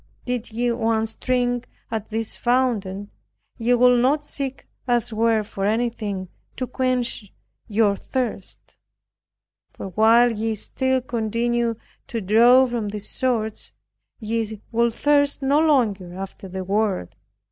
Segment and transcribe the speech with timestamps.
[0.25, 3.11] Did ye once drink at this fountain,
[3.59, 6.27] ye would not seek elsewhere for anything
[6.57, 7.31] to quench
[7.67, 8.77] your thirst;
[9.69, 11.75] for while ye still continue
[12.07, 13.73] to draw from this source,
[14.19, 17.09] ye would thirst no longer after the world.